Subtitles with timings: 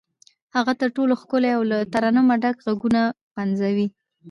[0.55, 3.01] هغه تر ټولو ښکلي او له ترنمه ډک غږونه
[3.35, 3.87] پنځوي.